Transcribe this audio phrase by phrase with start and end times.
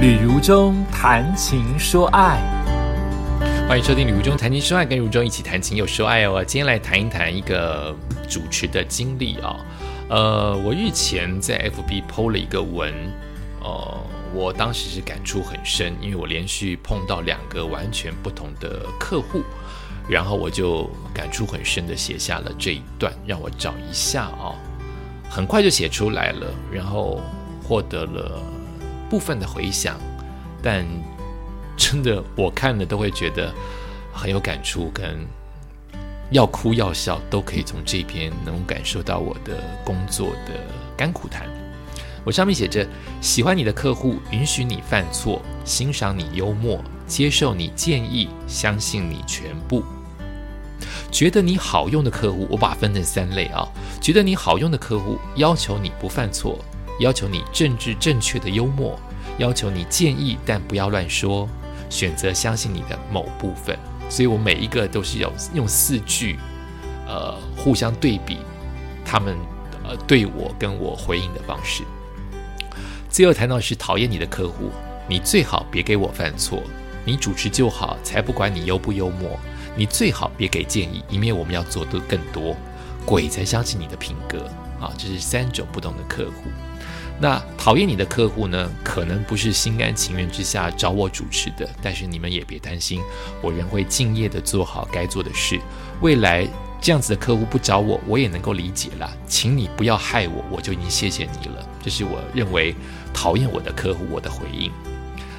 [0.00, 2.40] 旅如中谈情说爱，
[3.68, 6.42] 欢迎收听《旅如中谈情说爱》，跟如中一起谈情又说爱哦。
[6.42, 7.94] 今天来谈一谈一个
[8.26, 9.58] 主持的经历啊。
[10.08, 12.94] 呃，我日前在 FB 剖了一个文，
[13.62, 14.00] 呃，
[14.32, 19.42] 我当时是感触很深，因为我连续碰到两个完全不同的客户，
[20.08, 24.56] 然后我就感触很深的写下了这一段，让我找一下啊，
[25.28, 27.20] 很快就写出来了，然后
[27.62, 28.42] 获得了。
[29.10, 29.98] 部分的回响，
[30.62, 30.86] 但
[31.76, 33.52] 真的我看了都会觉得
[34.12, 35.26] 很有感触，跟
[36.30, 40.54] 要哭要笑都可以从这篇能感受到我的工作的
[40.96, 41.48] 甘苦谈。
[42.24, 42.86] 我上面写着：
[43.20, 49.82] 喜欢你的客户，允许你犯错，欣赏你幽默，接受你建议，相信你全部。
[51.10, 53.66] 觉得你好用的客户，我把它分成三类啊。
[54.00, 56.58] 觉得你好用的客户，要求你不犯错。
[57.00, 59.00] 要求你政治正确的幽默，
[59.40, 61.48] 要求你建议但不要乱说，
[61.88, 63.76] 选择相信你的某部分。
[64.10, 66.38] 所以我每一个都是有用四句，
[67.06, 68.38] 呃，互相对比，
[69.02, 69.34] 他们
[69.82, 71.84] 呃对我跟我回应的方式。
[73.08, 74.70] 最后谈到是讨厌你的客户，
[75.08, 76.62] 你最好别给我犯错，
[77.04, 79.38] 你主持就好，才不管你幽不幽默。
[79.74, 82.54] 你最好别给建议，以免我们要做的更多。
[83.06, 84.44] 鬼才相信你的品格
[84.78, 84.92] 啊！
[84.98, 86.50] 这是三种不同的客户。
[87.22, 88.70] 那讨厌你的客户呢？
[88.82, 93.02] 可能不是心甘情愿之下找我主持的，但是你们也别担心，
[93.42, 95.60] 我仍会敬业的做好该做的事。
[96.00, 96.48] 未来
[96.80, 99.14] 这样子的客户不找我，我也能够理解了。
[99.26, 101.68] 请你不要害我，我就已经谢谢你了。
[101.82, 102.74] 这是我认为
[103.12, 104.72] 讨厌我的客户我的回应。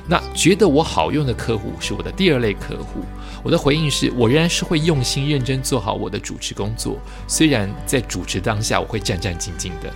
[0.07, 2.99] 那觉得我好用的客户是我的第二类客户，
[3.43, 9.91] 我的回应是我仍然是会用心认真做好我的主持工作，虽然在主持当下我会战战兢兢的。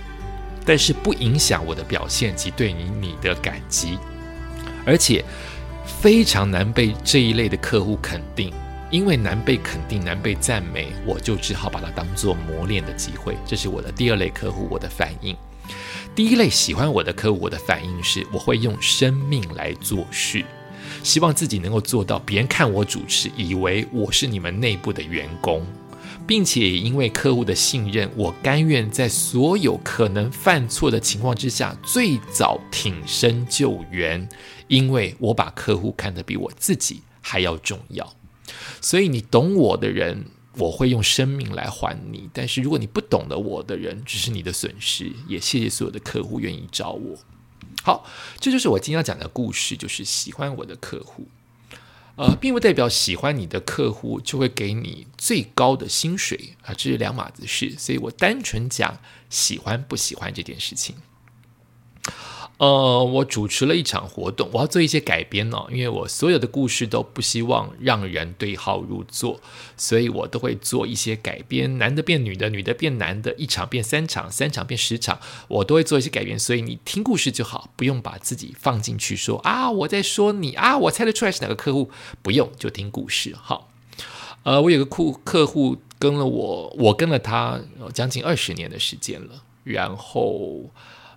[0.66, 3.96] 但是不影响我的表现及对你你的感激，
[4.84, 5.24] 而且
[6.00, 8.52] 非常难被这一类的客户肯定，
[8.90, 13.36] 因为难被肯定、难被赞美，我就只好把它当做磨练的机会。
[13.46, 15.36] 这是我的第二类客户，我的反应。
[16.14, 20.44] 第一类喜欢我的客户，我的反应是我会用生命来做事，
[21.02, 25.64] 希望自己能够做到，别人看我主持，以为我是你们内部的员工。
[26.26, 34.28] 并且因为客户的信任，我甘愿在所有可能犯错的情况之下，最早挺身救援，
[34.66, 38.12] 因为我把客户看得比我自己还要重要。
[38.80, 40.24] 所以你懂我的人，
[40.56, 45.12] 我会用生命来还你；但是如果你不懂得我的人，只是你的损失。
[45.28, 47.16] 也谢谢所有的客户愿意找我。
[47.82, 48.04] 好，
[48.40, 51.28] 这就是我今天要讲的故事，就是喜欢我的客户。
[52.16, 57.74] 呃，并不代表喜欢你的客户就会给你最高的薪水啊，这是两码子事。
[57.78, 60.96] 所以我单纯讲喜欢不喜欢这件事情。
[62.58, 69.38] 呃，我主持了一场活动，我要做一些改编哦，因为我所有的故事都不希望让人对号入座，
[69.76, 76.38] 所以我都会做一些改编，男的变女的，女的变男的，一场变三场，三场变十场，我都会做一些改编。
[76.38, 81.90] 所以你听故事就好，不用把自己放进去说啊，我在说你啊，我猜得出来是哪个客户，
[82.22, 83.36] 不用就听故事。
[83.38, 83.70] 好，
[84.44, 87.60] 呃，我有个客客户跟了我，我跟了他
[87.92, 90.70] 将近二十年的时间了，然后。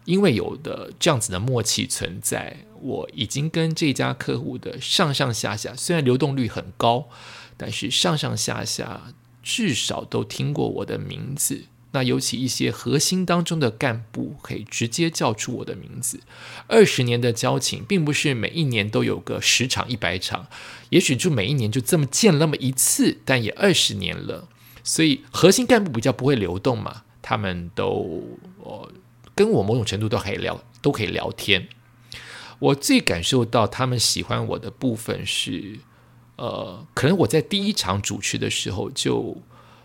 [0.09, 7.07] 因为有的这样子的默契存在，我已经跟这家客户的上上下下，虽然流动率很高，
[7.55, 11.65] 但是上上下下至少都听过我的名字。
[11.91, 16.21] 那尤其一些核心当中的干部，可以直接叫出我的名字。
[16.65, 20.47] 二十年的交情，并不是每一年都有个十场一百场，
[20.89, 24.47] 也许就每一年就这么见那么一次，但也二十年了，
[24.83, 28.23] 所以核心干部比较不会流动嘛，他们都
[28.63, 28.89] 哦。
[29.39, 31.69] 跟我某种程度都可以聊，都可以聊天。
[32.59, 35.79] 我最感受到他们喜欢我的部分是，
[36.35, 39.37] 呃，可能我在第一场主持的时候就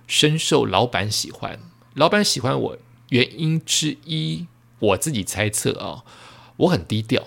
[0.08, 1.60] 深受老板喜欢。
[1.94, 2.78] 老板喜欢我
[3.10, 4.48] 原因之一，
[4.80, 6.02] 我自己猜测啊，
[6.56, 7.22] 我很低调，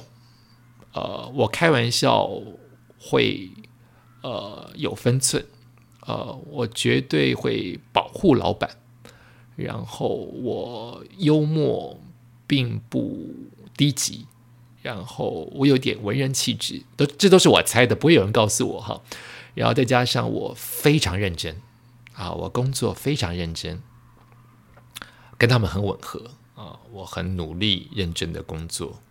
[0.91, 2.29] 呃，我开玩笑
[2.99, 3.51] 会
[4.21, 5.45] 呃有分寸，
[6.05, 8.69] 呃，我绝对会保护老板，
[9.55, 12.01] 然后我幽默。
[12.47, 13.29] 并不
[13.75, 14.25] 低级，
[14.81, 19.01] 然后我有点文人气质，都这都是我猜的，不会有人告诉我哈。
[19.53, 21.61] 然后再加上我非常认真
[22.13, 23.83] 啊，我工作非常认真，
[25.37, 29.01] 跟他们很吻合啊，我很努力认真的工作。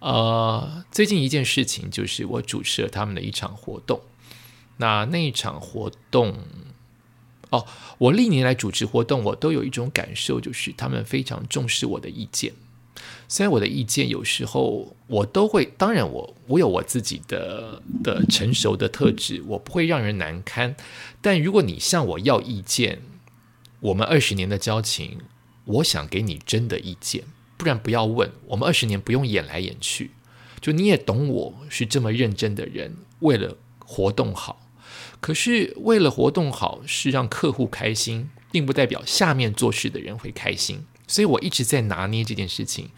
[0.00, 4.00] 呃，最近一件事情就是我主持了他们的一场活动，
[4.78, 6.38] 那那一场活动。
[7.50, 7.66] 哦，
[7.98, 12.52] 我历年来主持活动，我都有一种感受，就是他们非常重视我的意见。
[13.28, 20.74] 虽然我的意见有时候我都会，当然我我有我自己的的成熟的特质，我不会让人难堪。
[21.20, 23.02] 但如果你向我要意见，
[23.80, 25.18] 我们二十年的交情，
[25.64, 27.24] 我想给你真的意见，
[27.56, 28.30] 不然不要问。
[28.46, 30.12] 我们二十年不用演来演去，
[30.60, 34.65] 就你也懂我是这么认真的人，为了活动好。
[35.20, 40.84] 可是为了活动好，是让客户开心，并不代表下面做事的人会开心。
[41.08, 42.90] 所以我一直在拿捏这件事情。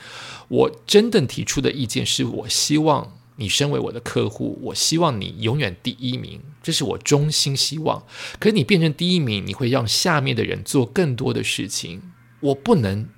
[0.49, 8.03] 我真正提出的意见是，我希望你身为我的客户，我希望你永远第一名，这是我衷心希望。
[8.38, 12.03] 可你变成第一名，你会让下面的人做更多的事情。
[12.41, 13.09] 我不能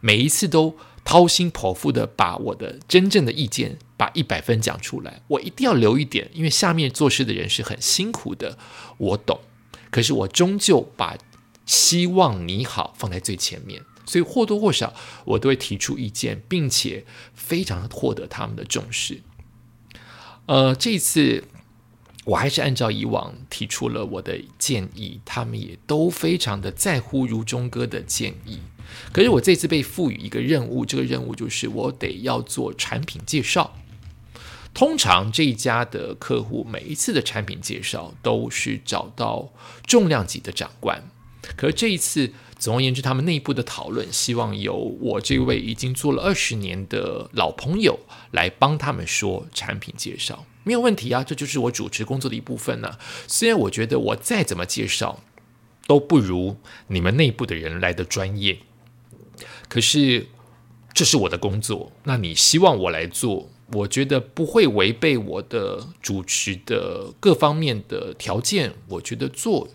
[0.00, 5.22] 每一次都掏心剖腹的把我的真正的意见把一百分讲出来。
[5.28, 8.58] 我一定要留一点，因为下面做事的人是很辛苦的，
[8.98, 9.40] 我懂。
[9.90, 11.16] 可是我终究把
[11.64, 13.82] 希望你好放在最前面。
[14.04, 14.94] 所以或多或少，
[15.26, 17.04] 我都会提出意见，并且
[17.34, 19.20] 非常获得他们的重视。
[20.46, 21.44] 呃，这次
[22.24, 28.60] 我还是按照以往提出了我的建议，他们也都非常的在乎如中哥的建议。
[29.12, 33.76] 可是我这次被赋予一个任务，这个任务就是我得要做产品介绍。
[34.74, 39.52] 通常这一家的客户每一次的产品介绍都是找到
[39.86, 41.02] 重量级的长官，
[41.56, 42.32] 可是这一次。
[42.58, 48.00] 总而言之，他们内部的讨论希望由我这位已经做了二十年的老朋友
[48.32, 52.98] 来帮他们说产品介绍，没有问题啊，这就是我主持工作的一部分呢。
[53.28, 55.22] 虽然我觉得我再怎么介绍
[55.86, 56.56] 都不如
[56.88, 58.58] 你们内部的人来的专业，
[59.68, 60.26] 可是
[60.92, 61.92] 这是我的工作。
[62.04, 69.68] 那你希望我来做，我觉得不会违背我的主持的各方面的条件，我觉得做。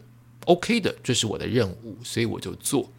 [0.45, 2.92] OK 的，这是我的任务，所以我就做。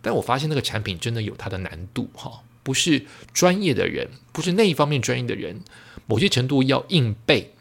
[0.00, 5.62] 但我发现那个产品真的有它的难度，哈，不是专业的人，不是那一方面专业的人，
[6.06, 7.54] 某些程度要硬背。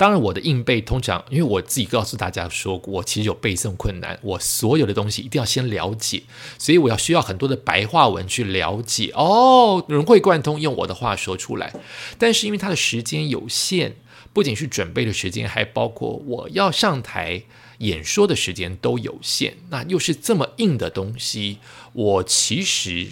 [0.00, 6.22] 当然，我的硬背通常，因为我自己告诉大家说过，我其实有背诵困难，我所有的东西一定要先了解，
[6.56, 9.10] 所以我要需要很多的白话文去了解。
[9.14, 11.74] 哦，融会贯通，用我的话说出来。
[12.16, 13.96] 但是因为它的时间有限，
[14.32, 17.42] 不仅是准备的时间，还包括我要上台。
[17.80, 21.58] 演说的时间都有限，那又是这么硬的东西，
[21.92, 23.08] 我其实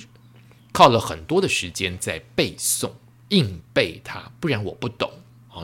[0.72, 2.92] 靠了很多的时间在背诵、
[3.28, 5.10] 硬背它，不然我不懂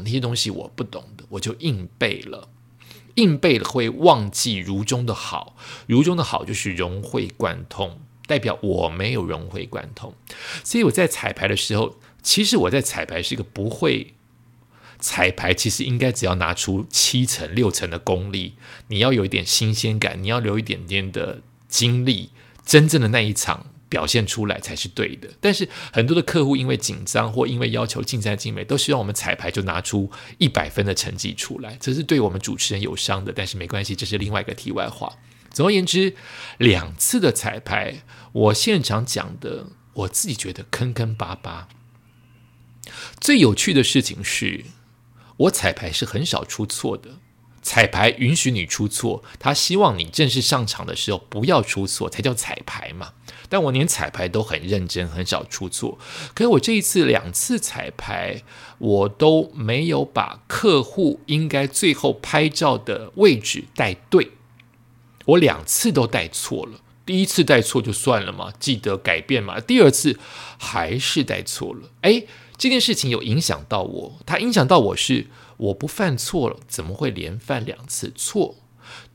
[0.02, 2.49] 那些东西我不懂的，我就硬背了，
[3.17, 5.56] 硬背了会忘记如中的好，
[5.87, 10.14] 如中的好就是融会贯通，代表我没有融会贯通，
[10.62, 14.14] 所以我在彩排的时候，其实我在彩排是一个不会。
[15.00, 18.55] 彩排其实应该只要拿出七成六成的功力，
[18.88, 22.31] 你要有一点新鲜感，你要留一点点的精力，
[22.64, 25.29] 真正的那一场表现出来才是对的。
[25.41, 33.32] 但是很多的客户因为紧张或因为要求尽善尽美，都希望我们彩排就拿出一百分的成绩出来，这是对我们主持人有伤的。
[33.32, 35.17] 但是没关系，这是另外一个题外话。
[35.52, 36.17] 总而言之，
[36.58, 38.02] 两次的彩排，
[38.32, 41.69] 我现场讲的，我自己觉得坑坑巴巴。
[43.20, 44.64] 最有趣的事情是。
[45.37, 47.19] 我彩排是很少出错的，
[47.61, 53.14] 彩排允许你出错，他希望你正式上场的时候不要出错，才叫彩排嘛。
[53.55, 55.97] 但我连彩排都很认真，很少出错。
[56.35, 58.43] 可是我这一次两次彩排，
[58.79, 64.32] 我都没有把客户应该最后拍照的位置带对，
[65.27, 66.81] 我两次都带错了。
[67.06, 69.61] 第一次带错就算了嘛，记得改变嘛。
[69.61, 70.19] 第二次
[70.58, 72.25] 还是带错了，哎。
[72.56, 78.55] 这件事情有影响到我，它影响到我是我不犯错了，怎么会连犯两次错？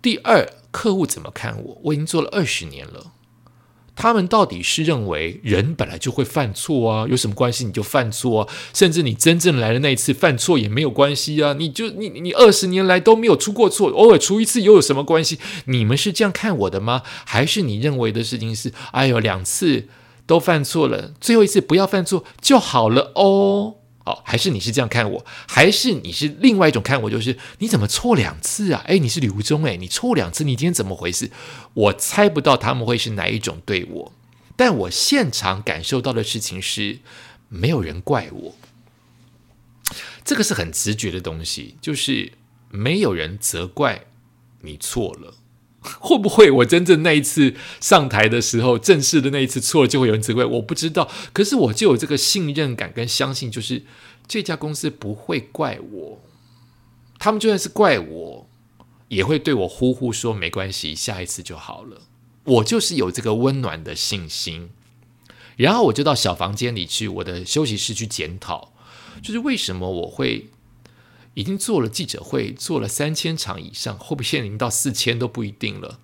[0.02, 1.80] 第二，客户怎么看我？
[1.86, 3.14] 我已经做了二十年了，
[4.00, 7.06] 他们到底是认为人本来就会犯错啊？
[7.10, 7.66] 有什么关系？
[7.66, 8.54] 你就犯错啊？
[8.74, 11.52] 甚至你真正来的那一次犯错也没有关系啊？
[11.60, 15.38] 你就你你二十年来都没有出过错，偶尔出一次又有什么关系？
[15.66, 17.02] 你们是这样看我的吗？
[17.26, 18.72] 还是你认为的事情是？
[18.94, 19.90] 哎呦，两次。
[20.26, 23.78] 都犯错了，最后一次不要犯错就好了哦。
[24.10, 27.10] 哦，还是你是这样看我，还是你是另外一种看我？
[27.10, 28.84] 就是你怎么错两次啊？
[28.88, 31.30] 哎，你是刘忠哎，你错两次，你今天怎么回事？
[31.76, 34.14] 我猜不到他们会是哪一种对我，
[34.56, 37.00] 但我现场感受到的事情是，
[37.50, 38.56] 没有人怪我。
[40.26, 42.34] 这个是很直觉的东西，就是
[42.70, 44.06] 没有人责怪
[44.62, 45.36] 你错了。
[46.00, 50.46] 会不会我真正那一次上台的时候，正式的那一次错了，就会有人责怪？
[50.46, 51.10] 我不知道。
[51.32, 53.84] 可是我就有这个信任感跟相信，就是
[54.28, 56.22] 这家公司不会怪我。
[57.18, 58.50] 他们就算是怪我，
[59.08, 62.02] 也会对我呼呼说没关系，下一次就好了。
[62.44, 64.70] 我就是有这个温暖的信心。
[65.56, 68.74] 然后我就到小房间里去，我的休息室去检讨，
[69.22, 70.50] 就是为什么我会
[71.40, 76.02] 已经做了记者会，做了三千场以上，会不会现在已经到四千都不一定了？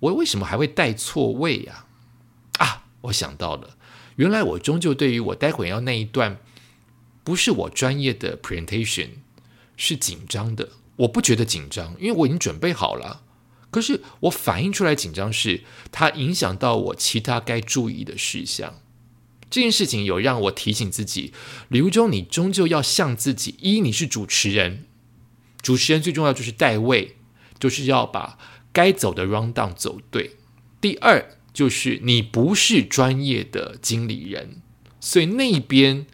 [0.00, 1.86] 我为什么还会带错位呀？
[2.58, 3.78] 啊，我想到了，
[4.16, 6.38] 原来我终究对于我待会要那一段
[7.24, 9.08] 不是我专业的 presentation
[9.78, 10.68] 是紧张的。
[10.96, 13.22] 我不觉得紧张，因为我已经准备好了。
[13.70, 18.74] 可是我反映出来紧张是它影响到我其他该注意的事项。
[19.56, 21.32] 这件事情有让我提醒自己，
[21.68, 23.54] 李如中，你终究要像自己。
[23.58, 24.84] 一，你是主持人，
[25.62, 27.16] 主持人最重要就是带位，
[27.58, 28.38] 就是要把。
[28.70, 30.36] 该走的 round down 走对。
[30.82, 34.60] 第二就是你不是专业的经理人，
[35.00, 36.04] 所以那边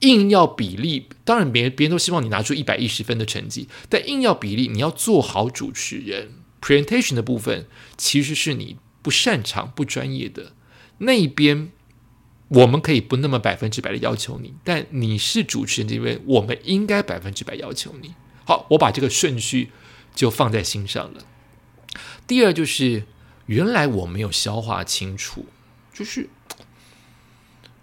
[0.00, 6.30] 硬要比例，当然别人别人都希望你拿出一百一十分的成绩，但硬要比例，你要做好主持人
[6.62, 7.66] presentation 的部分，
[7.98, 10.54] 其实是你不擅长、不专业的
[10.96, 11.70] 那一边，
[12.48, 18.14] 我们可以不那么百分之百的要求你，但你是主持人这边，我们应该百分之百要求你。
[18.44, 19.72] 好，我把这个顺序
[20.14, 21.22] 就放在心上了。
[22.26, 23.04] 第二就是，
[23.46, 25.46] 原来我没有消化清楚，
[25.92, 26.28] 就是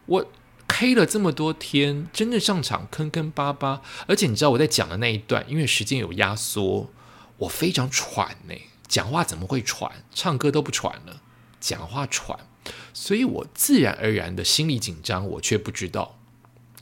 [0.06, 0.32] 我
[0.68, 6.92] K 了这么多天，真正上场坑坑巴巴，而且你知道我在讲的那一段，因为时间有压缩，
[7.38, 8.54] 我非常喘呢。
[8.88, 10.04] 讲话怎么会喘？
[10.14, 11.22] 唱歌都不喘了，
[11.60, 12.38] 讲话喘，
[12.94, 16.20] 所以我自然而然的心里紧张，我却不知道，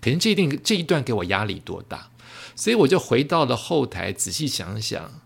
[0.02, 2.12] 可能这一定这一段给我压力多大，
[2.56, 5.22] 所以我就回到了后台，仔细想想。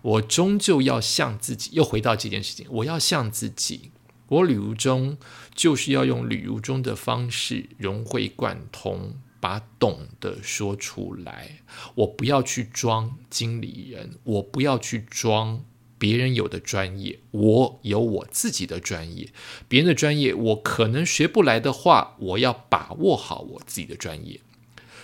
[0.00, 2.64] 我终究要向自己，又回到这件事情。
[2.70, 3.90] 我要向自己，
[4.28, 5.18] 我旅如中
[5.56, 11.62] 就是要用旅如中的方式融会贯通，把懂的说出来。
[11.96, 15.64] 我不要去装经理人，我不要去装
[15.98, 19.28] 别人有的专业，我有我自己的专业。
[19.68, 24.40] 别人的专业我可能学不来的话，我要把握好我自己的专业。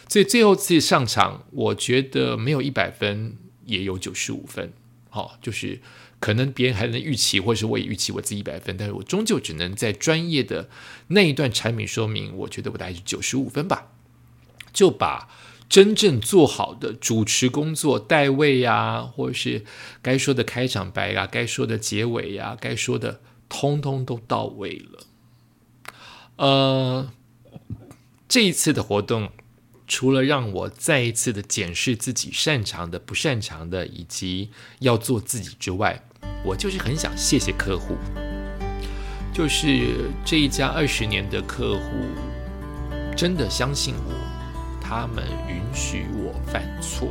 [0.09, 4.73] 所以最后自己上场，我觉得没有一百分，也有九十五分。
[5.09, 5.81] 好，就是
[6.21, 10.69] 可能别人还能预期，或者是我也预期我自己一百分，但是我终究只能在专业的
[11.09, 13.93] 那一段产品说明，我觉得我大概是九十五分吧，
[14.73, 15.29] 就把
[15.69, 19.65] 真正做好的主持工作、带位呀，或者是
[20.03, 25.07] 该说的开场白呀、该说的结尾呀、该说的，通通都到位了。
[26.37, 27.11] 呃，
[28.29, 29.31] 这一次的活动。
[29.87, 36.03] 除了让我再一次的检视自己擅长的、不擅长的，以及要做自己之外，
[36.43, 37.95] 我就是很想谢谢客户，
[39.31, 41.91] 就是这一家二十年的客户，
[43.15, 44.13] 真的相信我，
[44.87, 47.09] 他们允许我犯错，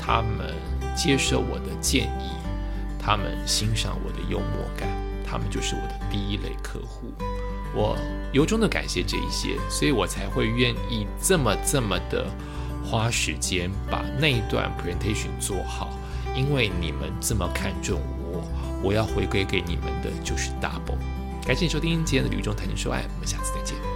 [0.00, 0.54] 他们
[0.96, 2.32] 接受我的建议，
[2.98, 4.88] 他们欣赏我的幽默感，
[5.24, 7.12] 他们就是我的第一类客户。
[7.74, 7.96] 我
[8.32, 12.26] 由衷的感谢这一些，所以我才会愿意这么这么的
[12.82, 15.90] 花时间把那一段 presentation 做好，
[16.34, 18.00] 因为你们这么看重
[18.32, 18.42] 我，
[18.82, 20.98] 我要回归给你们的就是 double。
[21.46, 23.89] 感谢收听今天的旅中谈情说爱，我们下次再见。